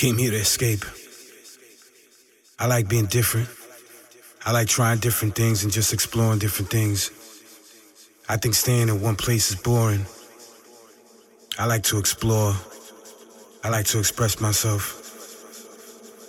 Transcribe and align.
came 0.00 0.16
here 0.16 0.30
to 0.30 0.36
escape. 0.38 0.82
I 2.58 2.66
like 2.66 2.88
being 2.88 3.04
different. 3.04 3.50
I 4.46 4.50
like 4.50 4.66
trying 4.66 4.98
different 4.98 5.34
things 5.34 5.62
and 5.62 5.70
just 5.70 5.92
exploring 5.92 6.38
different 6.38 6.70
things. 6.70 7.10
I 8.26 8.38
think 8.38 8.54
staying 8.54 8.88
in 8.88 9.02
one 9.02 9.16
place 9.16 9.50
is 9.50 9.56
boring. 9.56 10.06
I 11.58 11.66
like 11.66 11.82
to 11.82 11.98
explore. 11.98 12.54
I 13.62 13.68
like 13.68 13.84
to 13.88 13.98
express 13.98 14.40
myself. 14.40 14.96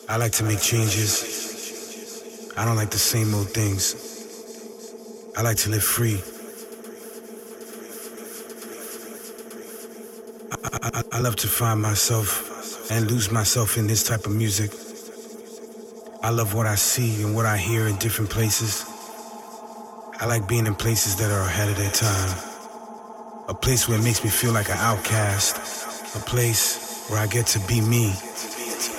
I 0.10 0.18
like 0.18 0.34
to 0.34 0.44
make 0.44 0.60
changes. 0.60 2.52
I 2.58 2.66
don't 2.66 2.76
like 2.76 2.90
the 2.90 3.00
same 3.00 3.34
old 3.34 3.52
things. 3.52 3.96
I 5.38 5.44
like 5.44 5.56
to 5.64 5.70
live 5.70 5.84
free. 5.86 6.22
I, 10.74 10.90
I, 10.94 11.04
I 11.14 11.20
love 11.22 11.38
to 11.38 11.48
find 11.48 11.82
myself 11.82 12.51
and 12.92 13.10
lose 13.10 13.32
myself 13.32 13.78
in 13.78 13.88
this 13.88 14.04
type 14.04 14.26
of 14.26 14.34
music. 14.34 14.70
I 16.22 16.30
love 16.30 16.54
what 16.54 16.68
I 16.68 16.76
see 16.76 17.24
and 17.24 17.34
what 17.34 17.46
I 17.46 17.58
hear 17.58 17.88
in 17.88 17.96
different 17.96 18.30
places. 18.30 18.86
I 20.20 20.26
like 20.26 20.46
being 20.46 20.68
in 20.68 20.76
places 20.76 21.16
that 21.16 21.32
are 21.32 21.42
ahead 21.48 21.70
of 21.70 21.78
their 21.78 21.90
time. 21.90 22.38
A 23.48 23.54
place 23.54 23.88
where 23.88 23.98
it 23.98 24.04
makes 24.04 24.24
me 24.26 24.30
feel 24.30 24.52
like 24.52 24.70
an 24.70 24.78
outcast. 24.78 25.56
A 26.18 26.20
place 26.20 27.08
where 27.10 27.20
I 27.20 27.28
get 27.28 27.48
to 27.48 27.60
be 27.66 27.80
me. 27.80 28.10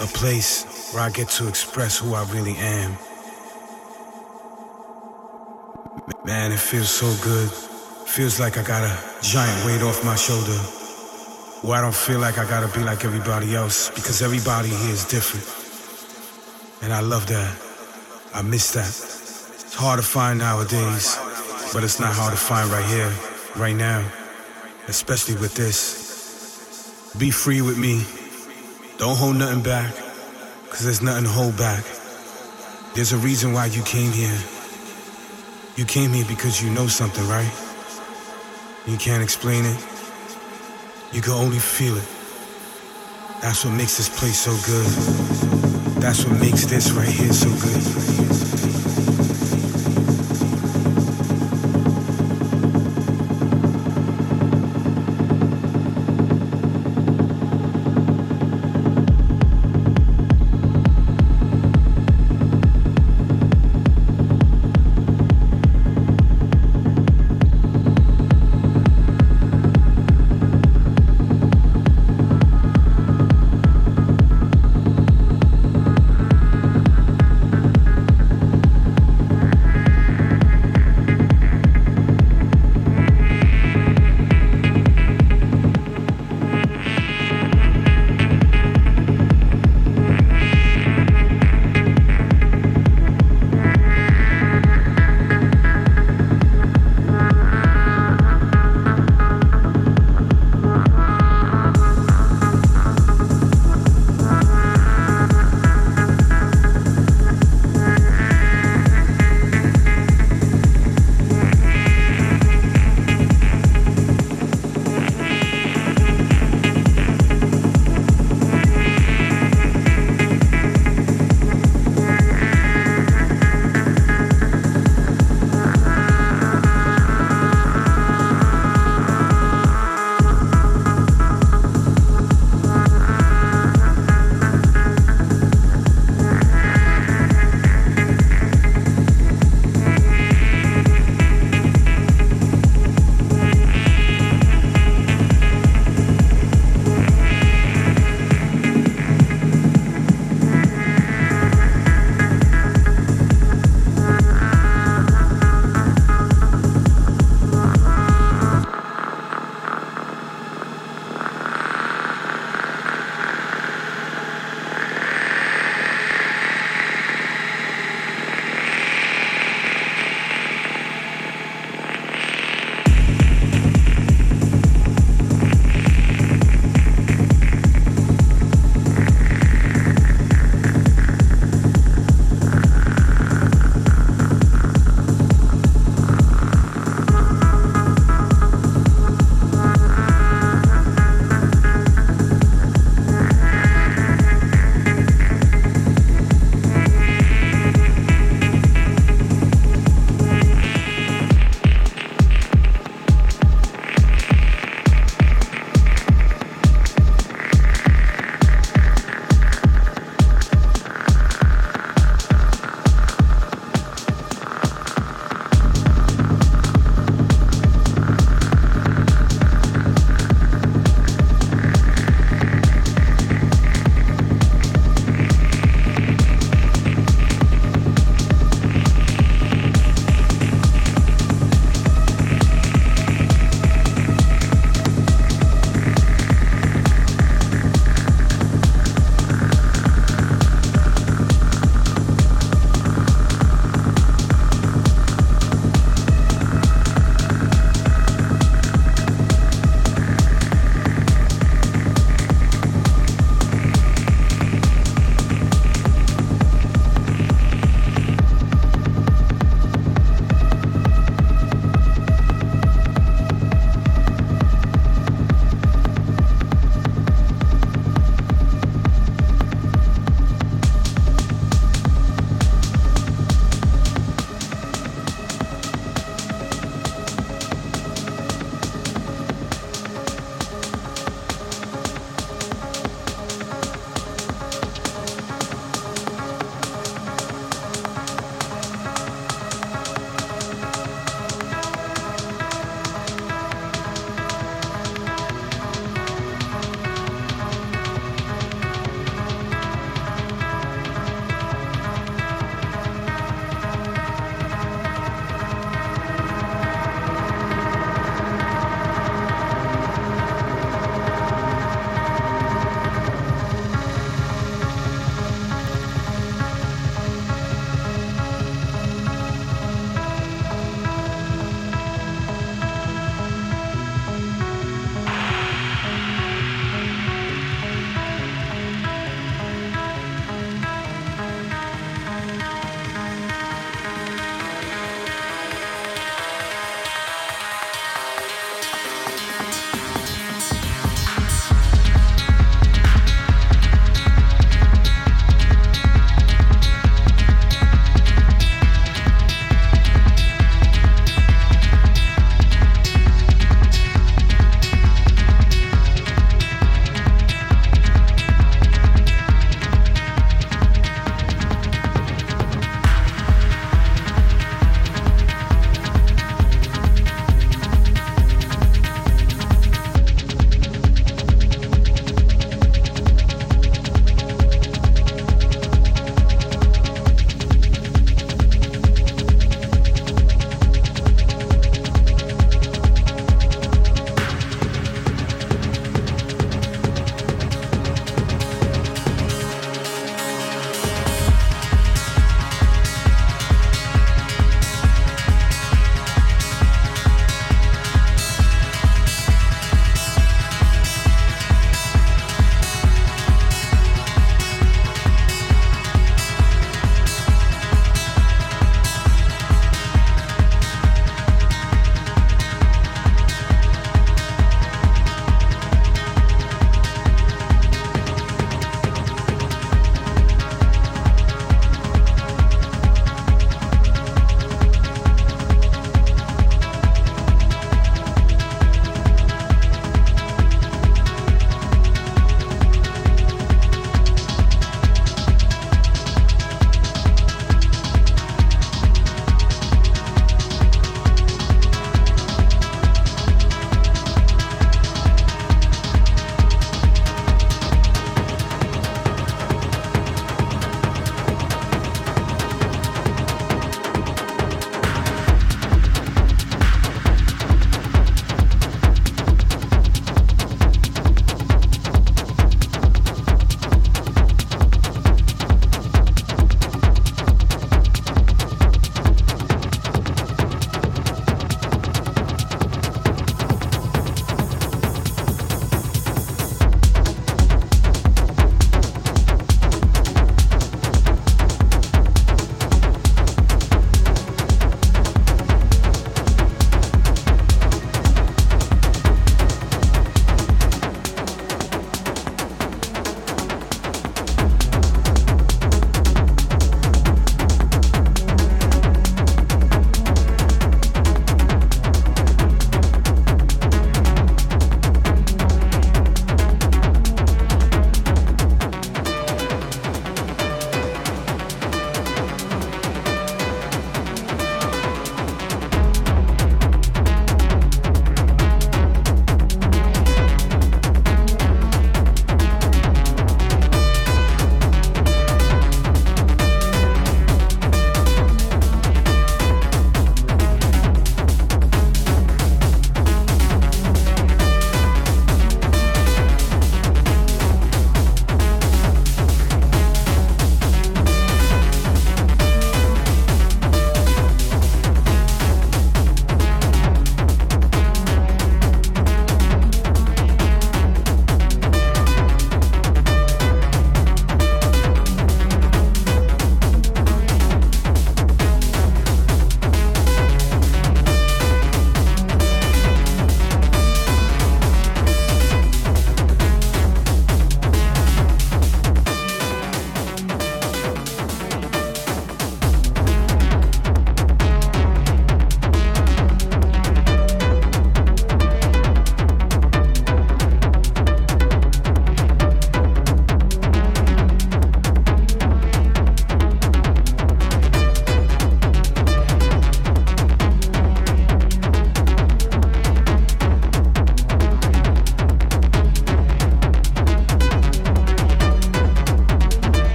A 0.00 0.06
place 0.06 0.90
where 0.92 1.02
I 1.02 1.10
get 1.10 1.28
to 1.36 1.46
express 1.46 1.98
who 1.98 2.14
I 2.14 2.24
really 2.32 2.56
am. 2.56 2.96
Man, 6.24 6.50
it 6.50 6.60
feels 6.60 6.88
so 6.88 7.12
good. 7.22 7.50
Feels 8.08 8.40
like 8.40 8.56
I 8.56 8.62
got 8.62 8.84
a 8.84 8.98
giant 9.22 9.66
weight 9.66 9.82
off 9.82 10.02
my 10.02 10.16
shoulder. 10.16 10.81
Where 11.62 11.78
I 11.78 11.80
don't 11.80 11.94
feel 11.94 12.18
like 12.18 12.38
I 12.38 12.44
gotta 12.44 12.66
be 12.76 12.84
like 12.84 13.04
everybody 13.04 13.54
else 13.54 13.88
because 13.90 14.20
everybody 14.20 14.68
here 14.68 14.90
is 14.90 15.04
different. 15.04 15.46
And 16.82 16.92
I 16.92 17.00
love 17.00 17.28
that. 17.28 17.56
I 18.34 18.42
miss 18.42 18.72
that. 18.72 18.88
It's 18.88 19.74
hard 19.74 20.00
to 20.00 20.04
find 20.04 20.40
nowadays, 20.40 21.16
but 21.72 21.84
it's 21.84 22.00
not 22.00 22.12
hard 22.14 22.32
to 22.32 22.38
find 22.38 22.68
right 22.70 22.84
here, 22.84 23.12
right 23.56 23.76
now, 23.76 24.04
especially 24.88 25.36
with 25.36 25.54
this. 25.54 27.14
Be 27.16 27.30
free 27.30 27.62
with 27.62 27.78
me. 27.78 28.04
Don't 28.98 29.16
hold 29.16 29.36
nothing 29.36 29.62
back, 29.62 29.94
because 30.64 30.84
there's 30.84 31.02
nothing 31.02 31.24
to 31.24 31.30
hold 31.30 31.56
back. 31.56 31.84
There's 32.94 33.12
a 33.12 33.18
reason 33.18 33.52
why 33.52 33.66
you 33.66 33.82
came 33.82 34.10
here. 34.10 34.38
You 35.76 35.84
came 35.84 36.12
here 36.12 36.26
because 36.26 36.60
you 36.62 36.70
know 36.70 36.88
something, 36.88 37.26
right? 37.28 37.50
You 38.86 38.96
can't 38.96 39.22
explain 39.22 39.64
it. 39.64 39.91
You 41.12 41.20
can 41.20 41.32
only 41.34 41.58
feel 41.58 41.98
it. 41.98 42.08
That's 43.42 43.66
what 43.66 43.74
makes 43.74 43.98
this 43.98 44.08
place 44.08 44.38
so 44.38 44.52
good. 44.64 44.86
That's 46.00 46.24
what 46.24 46.40
makes 46.40 46.64
this 46.64 46.90
right 46.92 47.06
here 47.06 47.32
so 47.34 47.50
good. 47.50 48.71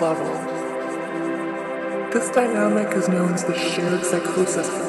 Level. 0.00 0.26
This 2.10 2.30
dynamic 2.30 2.96
is 2.96 3.08
known 3.08 3.34
as 3.34 3.44
the 3.44 3.56
shared 3.58 4.04
psychosis 4.04 4.83